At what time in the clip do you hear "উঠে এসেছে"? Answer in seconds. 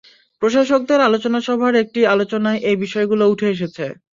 3.29-3.85